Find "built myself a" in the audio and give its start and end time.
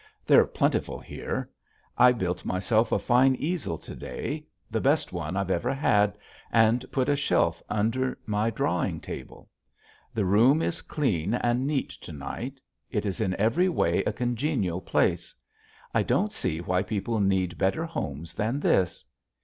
2.11-2.97